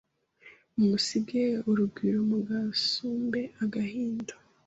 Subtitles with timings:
[0.75, 4.33] Mumusige urugwiro Mugasumbe agahinda